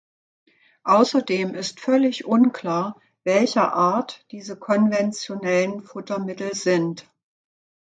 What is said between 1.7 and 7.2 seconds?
völlig unklar, welcher Art diese konventionellen Futtermittel sind.